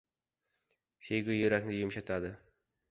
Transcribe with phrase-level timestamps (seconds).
[1.09, 2.37] •Sevgi yurakni yumshatadi.